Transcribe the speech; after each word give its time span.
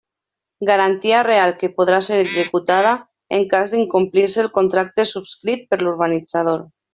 Garantia 0.67 1.17
real 1.27 1.51
que 1.63 1.69
podrà 1.81 1.99
ser 2.07 2.17
executada 2.21 2.93
en 3.39 3.45
cas 3.53 3.75
d'incomplir-se 3.75 4.43
el 4.45 4.51
contracte 4.57 5.07
subscrit 5.13 5.69
per 5.75 5.81
l'urbanitzador. 5.85 6.67